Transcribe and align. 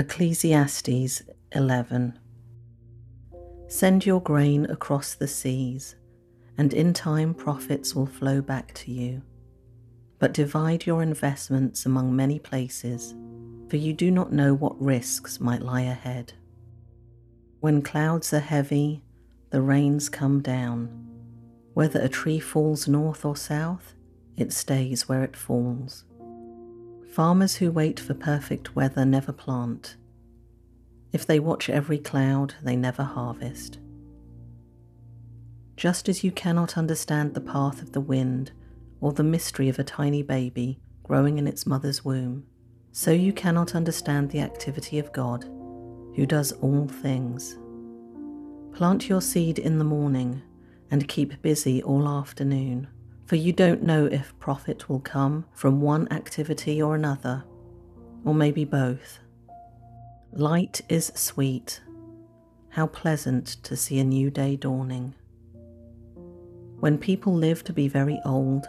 Ecclesiastes 0.00 1.22
11 1.50 2.16
Send 3.66 4.06
your 4.06 4.20
grain 4.20 4.64
across 4.66 5.16
the 5.16 5.26
seas, 5.26 5.96
and 6.56 6.72
in 6.72 6.92
time 6.92 7.34
profits 7.34 7.96
will 7.96 8.06
flow 8.06 8.40
back 8.40 8.72
to 8.74 8.92
you. 8.92 9.22
But 10.20 10.32
divide 10.32 10.86
your 10.86 11.02
investments 11.02 11.84
among 11.84 12.14
many 12.14 12.38
places, 12.38 13.16
for 13.68 13.76
you 13.76 13.92
do 13.92 14.12
not 14.12 14.30
know 14.32 14.54
what 14.54 14.80
risks 14.80 15.40
might 15.40 15.62
lie 15.62 15.80
ahead. 15.80 16.32
When 17.58 17.82
clouds 17.82 18.32
are 18.32 18.38
heavy, 18.38 19.02
the 19.50 19.62
rains 19.62 20.08
come 20.08 20.42
down. 20.42 20.90
Whether 21.74 21.98
a 22.00 22.08
tree 22.08 22.38
falls 22.38 22.86
north 22.86 23.24
or 23.24 23.34
south, 23.34 23.94
it 24.36 24.52
stays 24.52 25.08
where 25.08 25.24
it 25.24 25.34
falls. 25.34 26.04
Farmers 27.08 27.56
who 27.56 27.72
wait 27.72 27.98
for 27.98 28.14
perfect 28.14 28.76
weather 28.76 29.04
never 29.04 29.32
plant. 29.32 29.96
If 31.10 31.26
they 31.26 31.40
watch 31.40 31.70
every 31.70 31.98
cloud, 31.98 32.54
they 32.62 32.76
never 32.76 33.02
harvest. 33.02 33.78
Just 35.76 36.08
as 36.08 36.22
you 36.22 36.30
cannot 36.30 36.76
understand 36.76 37.32
the 37.32 37.40
path 37.40 37.80
of 37.80 37.92
the 37.92 38.00
wind 38.00 38.52
or 39.00 39.12
the 39.12 39.24
mystery 39.24 39.68
of 39.68 39.78
a 39.78 39.84
tiny 39.84 40.22
baby 40.22 40.80
growing 41.02 41.38
in 41.38 41.46
its 41.46 41.66
mother's 41.66 42.04
womb, 42.04 42.44
so 42.92 43.10
you 43.10 43.32
cannot 43.32 43.74
understand 43.74 44.30
the 44.30 44.40
activity 44.40 44.98
of 44.98 45.12
God, 45.12 45.44
who 46.14 46.26
does 46.26 46.52
all 46.52 46.88
things. 46.88 47.56
Plant 48.74 49.08
your 49.08 49.22
seed 49.22 49.58
in 49.58 49.78
the 49.78 49.84
morning 49.84 50.42
and 50.90 51.08
keep 51.08 51.40
busy 51.40 51.82
all 51.82 52.06
afternoon 52.06 52.88
for 53.28 53.36
you 53.36 53.52
don't 53.52 53.82
know 53.82 54.06
if 54.06 54.36
profit 54.38 54.88
will 54.88 55.00
come 55.00 55.44
from 55.52 55.82
one 55.82 56.10
activity 56.10 56.80
or 56.80 56.94
another, 56.94 57.44
or 58.24 58.32
maybe 58.32 58.64
both. 58.64 59.18
Light 60.32 60.80
is 60.88 61.12
sweet. 61.14 61.82
How 62.70 62.86
pleasant 62.86 63.46
to 63.64 63.76
see 63.76 63.98
a 63.98 64.04
new 64.04 64.30
day 64.30 64.56
dawning. 64.56 65.14
When 66.80 66.96
people 66.96 67.34
live 67.34 67.62
to 67.64 67.72
be 67.74 67.86
very 67.86 68.18
old, 68.24 68.66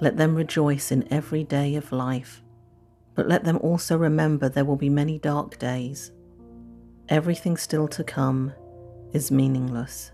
let 0.00 0.16
them 0.16 0.34
rejoice 0.34 0.90
in 0.90 1.06
every 1.12 1.44
day 1.44 1.74
of 1.74 1.92
life, 1.92 2.42
but 3.14 3.28
let 3.28 3.44
them 3.44 3.58
also 3.58 3.98
remember 3.98 4.48
there 4.48 4.64
will 4.64 4.76
be 4.76 4.88
many 4.88 5.18
dark 5.18 5.58
days. 5.58 6.10
Everything 7.10 7.58
still 7.58 7.88
to 7.88 8.02
come 8.02 8.54
is 9.12 9.30
meaningless. 9.30 10.10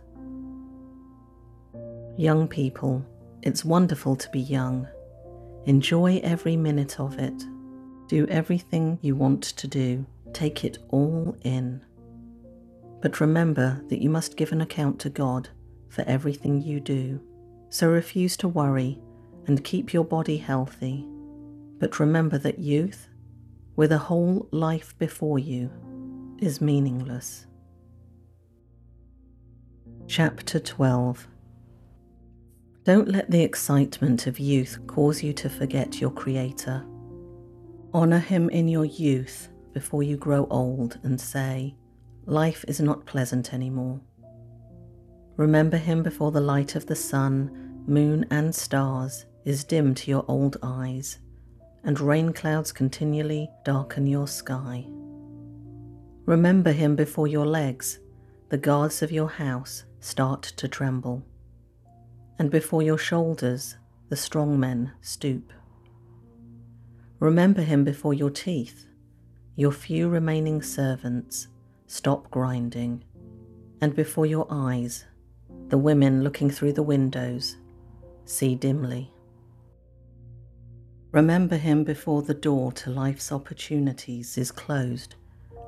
Young 2.16 2.48
people, 2.48 3.04
it's 3.44 3.62
wonderful 3.62 4.16
to 4.16 4.30
be 4.30 4.40
young. 4.40 4.88
Enjoy 5.66 6.18
every 6.24 6.56
minute 6.56 6.98
of 6.98 7.18
it. 7.18 7.44
Do 8.08 8.26
everything 8.28 8.98
you 9.02 9.16
want 9.16 9.42
to 9.42 9.68
do. 9.68 10.06
Take 10.32 10.64
it 10.64 10.78
all 10.88 11.36
in. 11.42 11.82
But 13.02 13.20
remember 13.20 13.84
that 13.90 14.00
you 14.02 14.08
must 14.08 14.38
give 14.38 14.52
an 14.52 14.62
account 14.62 14.98
to 15.00 15.10
God 15.10 15.50
for 15.90 16.02
everything 16.06 16.62
you 16.62 16.80
do. 16.80 17.20
So 17.68 17.90
refuse 17.90 18.34
to 18.38 18.48
worry 18.48 18.98
and 19.46 19.62
keep 19.62 19.92
your 19.92 20.04
body 20.04 20.38
healthy. 20.38 21.06
But 21.78 22.00
remember 22.00 22.38
that 22.38 22.58
youth, 22.58 23.08
with 23.76 23.92
a 23.92 23.98
whole 23.98 24.48
life 24.52 24.98
before 24.98 25.38
you, 25.38 25.70
is 26.38 26.62
meaningless. 26.62 27.46
Chapter 30.06 30.58
12 30.58 31.28
don't 32.84 33.08
let 33.08 33.30
the 33.30 33.42
excitement 33.42 34.26
of 34.26 34.38
youth 34.38 34.78
cause 34.86 35.22
you 35.22 35.32
to 35.32 35.48
forget 35.48 36.02
your 36.02 36.10
Creator. 36.10 36.84
Honour 37.94 38.18
Him 38.18 38.50
in 38.50 38.68
your 38.68 38.84
youth 38.84 39.48
before 39.72 40.02
you 40.02 40.18
grow 40.18 40.46
old 40.50 40.98
and 41.02 41.18
say, 41.18 41.76
Life 42.26 42.62
is 42.68 42.80
not 42.80 43.06
pleasant 43.06 43.54
anymore. 43.54 44.00
Remember 45.38 45.78
Him 45.78 46.02
before 46.02 46.30
the 46.30 46.42
light 46.42 46.74
of 46.74 46.84
the 46.84 46.94
sun, 46.94 47.82
moon, 47.86 48.26
and 48.30 48.54
stars 48.54 49.24
is 49.46 49.64
dim 49.64 49.94
to 49.94 50.10
your 50.10 50.26
old 50.28 50.58
eyes, 50.62 51.20
and 51.84 51.98
rain 51.98 52.34
clouds 52.34 52.70
continually 52.70 53.50
darken 53.64 54.06
your 54.06 54.28
sky. 54.28 54.84
Remember 56.26 56.72
Him 56.72 56.96
before 56.96 57.28
your 57.28 57.46
legs, 57.46 57.98
the 58.50 58.58
guards 58.58 59.00
of 59.00 59.10
your 59.10 59.30
house, 59.30 59.84
start 60.00 60.42
to 60.42 60.68
tremble 60.68 61.24
and 62.38 62.50
before 62.50 62.82
your 62.82 62.98
shoulders 62.98 63.76
the 64.08 64.16
strong 64.16 64.58
men 64.58 64.92
stoop. 65.00 65.52
Remember 67.20 67.62
him 67.62 67.84
before 67.84 68.12
your 68.12 68.30
teeth, 68.30 68.86
your 69.56 69.72
few 69.72 70.08
remaining 70.08 70.60
servants 70.62 71.48
stop 71.86 72.30
grinding, 72.30 73.04
and 73.80 73.94
before 73.94 74.26
your 74.26 74.46
eyes 74.50 75.04
the 75.68 75.78
women 75.78 76.22
looking 76.22 76.50
through 76.50 76.72
the 76.72 76.82
windows 76.82 77.56
see 78.24 78.54
dimly. 78.54 79.10
Remember 81.12 81.56
him 81.56 81.84
before 81.84 82.22
the 82.22 82.34
door 82.34 82.72
to 82.72 82.90
life's 82.90 83.30
opportunities 83.30 84.36
is 84.36 84.50
closed 84.50 85.14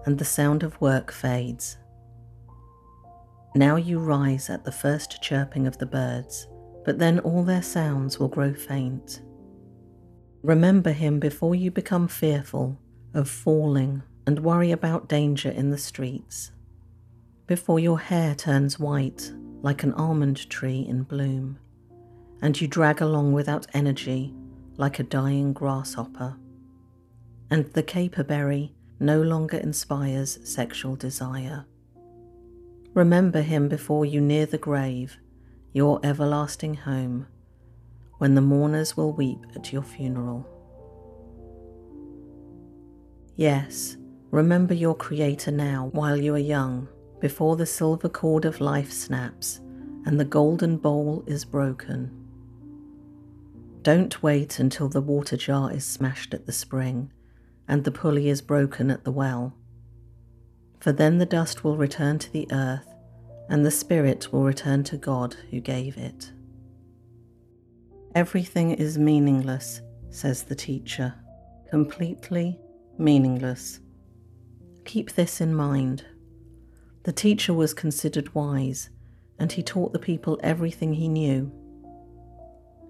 and 0.05 0.19
the 0.19 0.25
sound 0.25 0.63
of 0.63 0.81
work 0.81 1.13
fades. 1.13 1.79
Now 3.55 3.77
you 3.77 3.99
rise 3.99 4.51
at 4.51 4.65
the 4.65 4.73
first 4.73 5.23
chirping 5.23 5.67
of 5.67 5.79
the 5.79 5.87
birds 5.87 6.49
but 6.87 7.01
then 7.01 7.19
all 7.19 7.43
their 7.43 7.63
sounds 7.63 8.21
will 8.21 8.29
grow 8.29 8.55
faint. 8.55 9.21
Remember 10.43 10.93
him 10.93 11.19
before 11.19 11.57
you 11.57 11.69
become 11.69 12.07
fearful 12.07 12.79
of 13.13 13.29
falling 13.29 14.05
and 14.25 14.39
worry 14.39 14.71
about 14.71 15.09
danger 15.09 15.51
in 15.51 15.71
the 15.71 15.79
streets, 15.79 16.53
before 17.49 17.81
your 17.81 17.99
hair 17.99 18.37
turns 18.37 18.79
white 18.79 19.33
like 19.63 19.83
an 19.83 19.93
almond 19.95 20.49
tree 20.49 20.87
in 20.89 21.03
bloom, 21.03 21.59
and 22.41 22.61
you 22.61 22.69
drag 22.69 23.01
along 23.01 23.33
without 23.33 23.67
energy 23.75 24.33
like 24.77 25.01
a 25.01 25.03
dying 25.03 25.53
grasshopper, 25.53 26.37
and 27.51 27.65
the 27.73 27.83
caperberry 27.83 28.71
no 29.01 29.21
longer 29.21 29.57
inspires 29.57 30.39
sexual 30.49 30.95
desire. 30.95 31.65
Remember 32.95 33.43
him 33.43 33.69
before 33.69 34.05
you 34.05 34.21
near 34.21 34.47
the 34.47 34.59
grave 34.59 35.19
your 35.77 36.01
everlasting 36.03 36.73
home, 36.73 37.27
when 38.17 38.35
the 38.35 38.41
mourners 38.41 38.97
will 38.97 39.13
weep 39.13 39.45
at 39.55 39.75
your 39.75 39.83
funeral. 39.83 40.49
Yes, 43.35 43.99
remember 44.31 44.73
your 44.73 44.95
Creator 44.95 45.51
now 45.51 45.91
while 45.93 46.17
you 46.17 46.35
are 46.35 46.39
young, 46.39 46.89
before 47.21 47.57
the 47.57 47.67
silver 47.67 48.09
cord 48.09 48.47
of 48.47 48.63
life 48.63 48.91
snaps 48.91 49.61
and 50.07 50.19
the 50.19 50.25
golden 50.25 50.79
bowl 50.79 51.23
is 51.27 51.45
broken. 51.45 52.11
Don't 53.83 54.23
wait 54.23 54.59
until 54.59 54.89
the 54.89 55.03
water 55.03 55.37
jar 55.37 55.71
is 55.71 55.85
smashed 55.85 56.33
at 56.33 56.47
the 56.47 56.53
spring 56.53 57.13
and 57.69 57.85
the 57.85 57.91
pulley 57.91 58.31
is 58.31 58.41
broken 58.41 58.91
at 58.91 59.05
the 59.05 59.13
well, 59.13 59.55
for 60.81 60.93
then 60.93 61.19
the 61.19 61.27
dust 61.27 61.65
will 61.65 61.77
return 61.77 62.19
to 62.19 62.33
the 62.33 62.49
earth 62.51 62.96
and 63.49 63.65
the 63.65 63.71
spirit 63.71 64.33
will 64.33 64.43
return 64.43 64.83
to 64.85 64.97
God 64.97 65.37
who 65.51 65.61
gave 65.61 65.97
it. 65.97 66.33
Everything 68.15 68.73
is 68.73 68.99
meaningless, 68.99 69.83
says 70.11 70.43
the 70.43 70.55
teacher, 70.55 71.15
completely 71.71 72.59
meaningless. 72.99 73.81
Keep 74.85 75.13
this 75.13 75.41
in 75.41 75.55
mind. 75.55 76.05
The 77.05 77.13
teacher 77.13 77.53
was 77.53 77.75
considered 77.75 78.35
wise, 78.35 78.91
and 79.39 79.53
he 79.53 79.63
taught 79.63 79.93
the 79.93 79.99
people 79.99 80.41
everything 80.43 80.95
he 80.95 81.09
knew. 81.09 81.53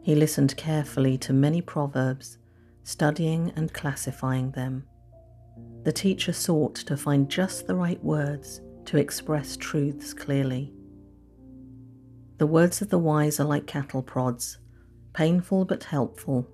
He 0.02 0.14
listened 0.14 0.56
carefully 0.56 1.18
to 1.18 1.32
many 1.32 1.60
proverbs, 1.60 2.38
studying 2.84 3.52
and 3.56 3.74
classifying 3.74 4.52
them. 4.52 4.84
The 5.82 5.92
teacher 5.92 6.32
sought 6.32 6.76
to 6.76 6.96
find 6.96 7.28
just 7.28 7.66
the 7.66 7.74
right 7.74 8.02
words 8.04 8.60
to 8.86 8.96
express 8.96 9.56
truths 9.56 10.14
clearly. 10.14 10.72
The 12.38 12.46
words 12.46 12.82
of 12.82 12.90
the 12.90 12.98
wise 12.98 13.40
are 13.40 13.44
like 13.44 13.66
cattle 13.66 14.02
prods, 14.02 14.58
painful 15.12 15.64
but 15.64 15.84
helpful. 15.84 16.46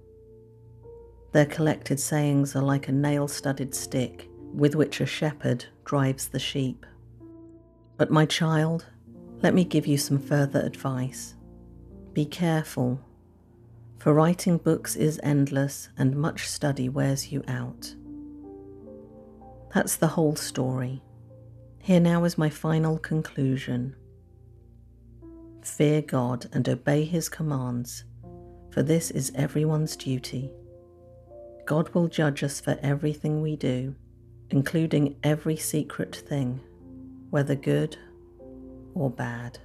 Their 1.32 1.46
collected 1.46 1.99
sayings 1.99 2.55
are 2.55 2.62
like 2.62 2.88
a 2.88 2.93
nail 2.93 3.26
studded 3.26 3.75
stick 3.75 4.29
with 4.52 4.75
which 4.75 5.00
a 5.00 5.06
shepherd 5.06 5.64
drives 5.84 6.29
the 6.29 6.38
sheep. 6.38 6.84
But, 7.96 8.11
my 8.11 8.26
child, 8.26 8.87
let 9.40 9.55
me 9.55 9.64
give 9.64 9.87
you 9.87 9.99
some 9.99 10.19
further 10.19 10.61
advice. 10.61 11.34
Be 12.12 12.26
careful, 12.26 13.00
for 13.99 14.12
writing 14.12 14.58
books 14.58 14.96
is 14.96 15.20
endless 15.23 15.88
and 15.96 16.17
much 16.17 16.49
study 16.49 16.88
wears 16.88 17.32
you 17.32 17.43
out. 17.49 17.94
That's 19.75 19.96
the 19.96 20.08
whole 20.08 20.37
story. 20.37 21.02
Here 21.84 21.99
now 21.99 22.23
is 22.23 22.38
my 22.38 22.49
final 22.49 22.96
conclusion. 22.96 23.96
Fear 25.62 26.02
God 26.02 26.46
and 26.52 26.69
obey 26.69 27.05
His 27.05 27.29
commands, 27.29 28.05
for 28.70 28.84
this 28.84 29.11
is 29.11 29.32
everyone's 29.34 29.96
duty. 29.96 30.52
God 31.67 31.88
will 31.88 32.06
judge 32.06 32.44
us 32.44 32.61
for 32.61 32.79
everything 32.82 33.43
we 33.43 33.56
do, 33.56 33.96
including 34.50 35.17
every 35.25 35.56
secret 35.56 36.14
thing, 36.14 36.61
whether 37.31 37.56
good 37.56 37.96
or 38.94 39.11
bad. 39.11 39.58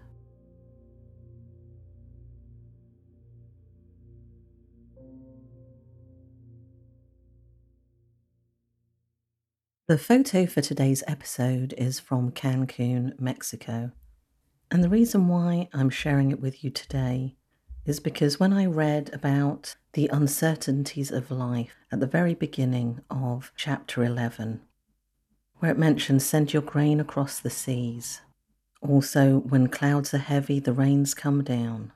The 9.87 9.97
photo 9.97 10.45
for 10.45 10.59
today's 10.59 11.01
episode 11.07 11.73
is 11.77 11.97
from 11.97 12.33
Cancun, 12.33 13.17
Mexico. 13.17 13.91
And 14.69 14.83
the 14.83 14.89
reason 14.89 15.29
why 15.29 15.69
I'm 15.71 15.89
sharing 15.89 16.29
it 16.29 16.41
with 16.41 16.61
you 16.61 16.69
today 16.69 17.37
is 17.85 18.01
because 18.01 18.37
when 18.37 18.51
I 18.51 18.65
read 18.65 19.09
about 19.13 19.77
the 19.93 20.09
uncertainties 20.09 21.09
of 21.09 21.31
life 21.31 21.77
at 21.89 22.01
the 22.01 22.05
very 22.05 22.33
beginning 22.33 22.99
of 23.09 23.53
chapter 23.55 24.03
11, 24.03 24.59
where 25.59 25.71
it 25.71 25.79
mentions 25.79 26.25
send 26.25 26.51
your 26.51 26.63
grain 26.63 26.99
across 26.99 27.39
the 27.39 27.49
seas, 27.49 28.19
also 28.81 29.37
when 29.37 29.69
clouds 29.69 30.13
are 30.13 30.17
heavy, 30.17 30.59
the 30.59 30.73
rains 30.73 31.13
come 31.13 31.45
down, 31.45 31.93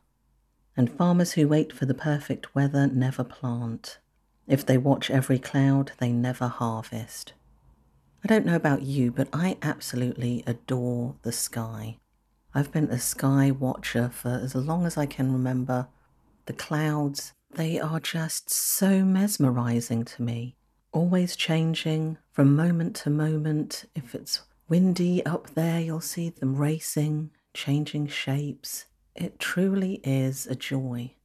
and 0.77 0.89
farmers 0.89 1.33
who 1.33 1.45
wait 1.45 1.73
for 1.73 1.85
the 1.85 1.94
perfect 1.94 2.55
weather 2.55 2.87
never 2.87 3.25
plant. 3.25 3.99
If 4.47 4.65
they 4.65 4.77
watch 4.77 5.11
every 5.11 5.39
cloud, 5.39 5.91
they 5.97 6.13
never 6.13 6.47
harvest. 6.47 7.33
I 8.23 8.27
don't 8.27 8.45
know 8.45 8.56
about 8.56 8.83
you, 8.83 9.12
but 9.12 9.29
I 9.33 9.57
absolutely 9.63 10.44
adore 10.45 11.15
the 11.23 11.31
sky. 11.31 11.97
I've 12.53 12.71
been 12.71 12.89
a 12.89 13.00
sky 13.00 13.50
watcher 13.50 14.09
for 14.09 14.39
as 14.44 14.53
long 14.53 14.85
as 14.85 14.95
I 14.95 15.07
can 15.07 15.33
remember. 15.33 15.88
The 16.45 16.53
clouds, 16.53 17.33
they 17.50 17.79
are 17.79 18.00
just 18.00 18.50
so 18.51 19.03
mesmerizing 19.03 20.06
to 20.06 20.21
me. 20.21 20.56
Always 20.91 21.35
changing 21.35 22.18
from 22.31 22.56
moment 22.56 22.95
to 22.97 23.09
moment. 23.09 23.85
If 23.95 24.13
it's 24.13 24.44
windy 24.69 25.25
up 25.25 25.56
there, 25.56 25.79
you'll 25.79 26.01
see 26.01 26.29
them 26.29 26.57
racing, 26.57 27.31
changing 27.56 28.07
shapes. 28.07 28.85
It 29.15 29.39
truly 29.39 30.00
is 30.03 30.45
a 30.45 30.56
joy. 30.56 31.15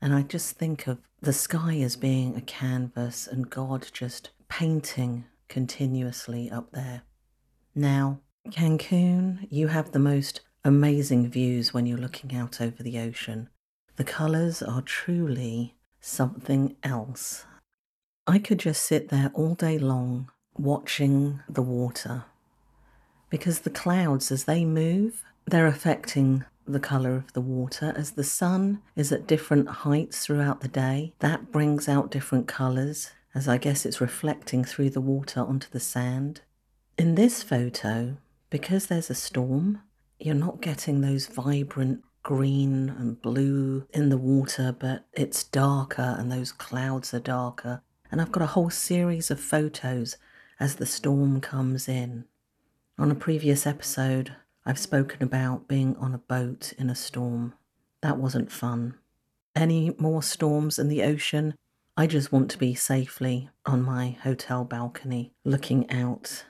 And 0.00 0.14
I 0.14 0.22
just 0.22 0.56
think 0.56 0.86
of 0.86 0.98
the 1.20 1.32
sky 1.32 1.78
as 1.80 1.96
being 1.96 2.36
a 2.36 2.40
canvas 2.40 3.26
and 3.26 3.50
God 3.50 3.88
just 3.92 4.30
painting 4.48 5.24
continuously 5.52 6.50
up 6.50 6.72
there. 6.72 7.02
Now, 7.74 8.20
Cancun, 8.48 9.46
you 9.50 9.68
have 9.68 9.92
the 9.92 9.98
most 9.98 10.40
amazing 10.64 11.30
views 11.30 11.74
when 11.74 11.84
you're 11.84 11.98
looking 11.98 12.34
out 12.34 12.58
over 12.58 12.82
the 12.82 12.98
ocean. 12.98 13.50
The 13.96 14.04
colours 14.04 14.62
are 14.62 14.80
truly 14.80 15.74
something 16.00 16.76
else. 16.82 17.44
I 18.26 18.38
could 18.38 18.60
just 18.60 18.82
sit 18.82 19.10
there 19.10 19.30
all 19.34 19.54
day 19.54 19.78
long 19.78 20.30
watching 20.56 21.40
the 21.46 21.60
water 21.60 22.24
because 23.28 23.60
the 23.60 23.70
clouds, 23.70 24.32
as 24.32 24.44
they 24.44 24.64
move, 24.64 25.22
they're 25.44 25.66
affecting 25.66 26.46
the 26.66 26.80
colour 26.80 27.14
of 27.14 27.34
the 27.34 27.42
water. 27.42 27.92
As 27.94 28.12
the 28.12 28.24
sun 28.24 28.80
is 28.96 29.12
at 29.12 29.26
different 29.26 29.68
heights 29.68 30.24
throughout 30.24 30.62
the 30.62 30.68
day, 30.68 31.12
that 31.18 31.52
brings 31.52 31.90
out 31.90 32.10
different 32.10 32.48
colours 32.48 33.10
as 33.34 33.48
I 33.48 33.58
guess 33.58 33.86
it's 33.86 34.00
reflecting 34.00 34.64
through 34.64 34.90
the 34.90 35.00
water 35.00 35.40
onto 35.40 35.68
the 35.70 35.80
sand. 35.80 36.42
In 36.98 37.14
this 37.14 37.42
photo, 37.42 38.16
because 38.50 38.86
there's 38.86 39.10
a 39.10 39.14
storm, 39.14 39.80
you're 40.18 40.34
not 40.34 40.60
getting 40.60 41.00
those 41.00 41.26
vibrant 41.26 42.02
green 42.22 42.88
and 42.90 43.20
blue 43.20 43.86
in 43.92 44.08
the 44.08 44.18
water, 44.18 44.74
but 44.78 45.06
it's 45.12 45.44
darker 45.44 46.16
and 46.18 46.30
those 46.30 46.52
clouds 46.52 47.12
are 47.12 47.20
darker. 47.20 47.82
And 48.10 48.20
I've 48.20 48.32
got 48.32 48.42
a 48.42 48.46
whole 48.46 48.70
series 48.70 49.30
of 49.30 49.40
photos 49.40 50.16
as 50.60 50.76
the 50.76 50.86
storm 50.86 51.40
comes 51.40 51.88
in. 51.88 52.26
On 52.98 53.10
a 53.10 53.16
previous 53.16 53.66
episode, 53.66 54.36
I've 54.64 54.78
spoken 54.78 55.22
about 55.22 55.66
being 55.66 55.96
on 55.96 56.14
a 56.14 56.18
boat 56.18 56.72
in 56.78 56.90
a 56.90 56.94
storm. 56.94 57.54
That 58.02 58.18
wasn't 58.18 58.52
fun. 58.52 58.94
Any 59.56 59.94
more 59.98 60.22
storms 60.22 60.78
in 60.78 60.88
the 60.88 61.02
ocean, 61.02 61.54
I 61.94 62.06
just 62.06 62.32
want 62.32 62.50
to 62.52 62.58
be 62.58 62.74
safely 62.74 63.50
on 63.66 63.82
my 63.82 64.16
hotel 64.22 64.64
balcony 64.64 65.34
looking 65.44 65.90
out. 65.90 66.46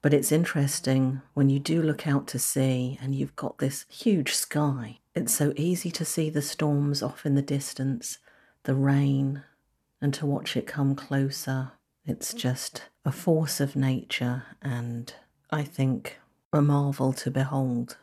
But 0.00 0.14
it's 0.14 0.32
interesting 0.32 1.20
when 1.34 1.50
you 1.50 1.58
do 1.58 1.82
look 1.82 2.06
out 2.06 2.26
to 2.28 2.38
sea 2.38 2.98
and 3.02 3.14
you've 3.14 3.36
got 3.36 3.58
this 3.58 3.84
huge 3.90 4.32
sky. 4.34 5.00
It's 5.14 5.34
so 5.34 5.52
easy 5.56 5.90
to 5.90 6.04
see 6.04 6.30
the 6.30 6.40
storms 6.40 7.02
off 7.02 7.26
in 7.26 7.34
the 7.34 7.42
distance, 7.42 8.18
the 8.62 8.74
rain, 8.74 9.42
and 10.00 10.14
to 10.14 10.24
watch 10.24 10.56
it 10.56 10.66
come 10.66 10.94
closer. 10.94 11.72
It's 12.06 12.32
just 12.32 12.84
a 13.04 13.12
force 13.12 13.60
of 13.60 13.76
nature 13.76 14.44
and 14.62 15.12
I 15.50 15.64
think 15.64 16.20
a 16.54 16.62
marvel 16.62 17.12
to 17.14 17.30
behold. 17.30 17.98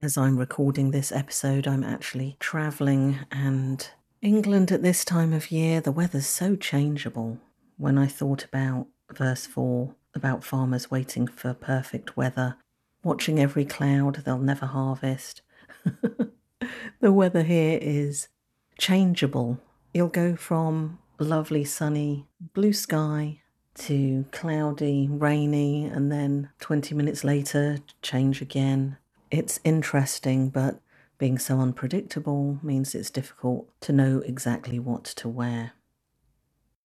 As 0.00 0.16
I'm 0.16 0.36
recording 0.36 0.92
this 0.92 1.10
episode, 1.10 1.66
I'm 1.66 1.82
actually 1.82 2.36
travelling 2.38 3.18
and 3.32 3.90
England 4.20 4.72
at 4.72 4.82
this 4.82 5.04
time 5.04 5.32
of 5.32 5.52
year, 5.52 5.80
the 5.80 5.92
weather's 5.92 6.26
so 6.26 6.56
changeable. 6.56 7.38
When 7.76 7.96
I 7.96 8.06
thought 8.06 8.44
about 8.44 8.88
verse 9.12 9.46
4 9.46 9.94
about 10.14 10.42
farmers 10.42 10.90
waiting 10.90 11.28
for 11.28 11.54
perfect 11.54 12.16
weather, 12.16 12.56
watching 13.04 13.38
every 13.38 13.64
cloud 13.64 14.22
they'll 14.24 14.38
never 14.38 14.66
harvest, 14.66 15.42
the 17.00 17.12
weather 17.12 17.44
here 17.44 17.78
is 17.80 18.28
changeable. 18.76 19.60
You'll 19.94 20.08
go 20.08 20.34
from 20.34 20.98
lovely 21.20 21.64
sunny 21.64 22.26
blue 22.54 22.72
sky 22.72 23.40
to 23.74 24.24
cloudy, 24.32 25.06
rainy, 25.08 25.84
and 25.84 26.10
then 26.10 26.50
20 26.58 26.92
minutes 26.96 27.22
later, 27.22 27.78
change 28.02 28.42
again. 28.42 28.96
It's 29.30 29.60
interesting, 29.62 30.48
but 30.48 30.80
being 31.18 31.38
so 31.38 31.60
unpredictable 31.60 32.58
means 32.62 32.94
it's 32.94 33.10
difficult 33.10 33.68
to 33.80 33.92
know 33.92 34.22
exactly 34.24 34.78
what 34.78 35.04
to 35.04 35.28
wear. 35.28 35.72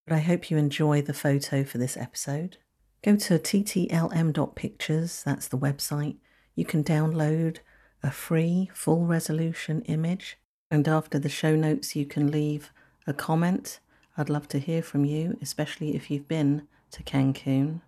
But 0.06 0.16
I 0.16 0.20
hope 0.20 0.50
you 0.50 0.58
enjoy 0.58 1.02
the 1.02 1.14
photo 1.14 1.64
for 1.64 1.78
this 1.78 1.96
episode. 1.96 2.58
Go 3.04 3.16
to 3.16 3.38
ttlm.pictures, 3.40 5.24
that's 5.24 5.48
the 5.48 5.58
website. 5.58 6.18
You 6.56 6.66
can 6.66 6.84
download 6.84 7.60
a 8.02 8.12
free 8.12 8.70
full 8.74 9.06
resolution 9.06 9.82
image, 9.84 10.38
and 10.70 10.88
after 10.88 11.20
the 11.20 11.30
show 11.30 11.56
notes, 11.56 11.96
you 11.96 12.06
can 12.06 12.32
leave 12.32 12.72
a 13.06 13.14
comment. 13.14 13.80
I'd 14.18 14.30
love 14.30 14.48
to 14.50 14.60
hear 14.60 14.82
from 14.82 15.06
you, 15.06 15.38
especially 15.42 15.96
if 15.96 16.10
you've 16.10 16.28
been 16.28 16.68
to 16.92 17.04
Cancun. 17.04 17.82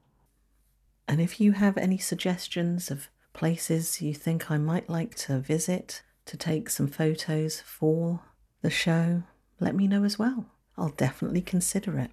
And 1.08 1.22
if 1.22 1.40
you 1.40 1.54
have 1.54 1.78
any 1.78 1.98
suggestions 1.98 2.90
of 2.90 3.10
places 3.34 4.02
you 4.02 4.14
think 4.14 4.50
I 4.50 4.58
might 4.58 4.90
like 4.90 5.16
to 5.16 5.40
visit, 5.40 6.02
to 6.26 6.38
take 6.38 6.70
some 6.70 6.88
photos 6.88 7.62
for 7.62 8.22
the 8.62 8.70
show, 8.70 9.24
let 9.60 9.76
me 9.76 9.88
know 9.88 10.04
as 10.04 10.18
well. 10.20 10.46
I'll 10.78 10.90
definitely 10.90 11.42
consider 11.42 11.98
it. 12.00 12.12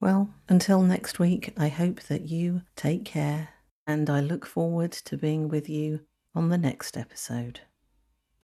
Well, 0.00 0.32
until 0.48 0.82
next 0.82 1.18
week, 1.18 1.52
I 1.56 1.68
hope 1.68 2.02
that 2.02 2.28
you 2.28 2.62
take 2.76 3.04
care 3.04 3.48
and 3.86 4.08
I 4.08 4.20
look 4.20 4.46
forward 4.46 4.92
to 4.92 5.16
being 5.16 5.48
with 5.48 5.68
you 5.68 6.00
on 6.34 6.50
the 6.50 6.58
next 6.58 6.96
episode. 6.96 7.60